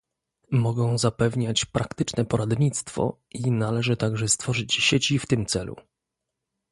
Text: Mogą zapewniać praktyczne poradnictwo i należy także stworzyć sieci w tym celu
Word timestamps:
Mogą 0.51 0.97
zapewniać 0.97 1.65
praktyczne 1.65 2.25
poradnictwo 2.25 3.19
i 3.31 3.51
należy 3.51 3.97
także 3.97 4.27
stworzyć 4.27 4.73
sieci 4.73 5.19
w 5.19 5.25
tym 5.25 5.45
celu 5.45 5.75